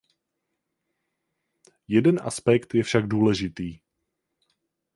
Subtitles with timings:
[1.87, 3.79] Jeden aspekt je však důležitý.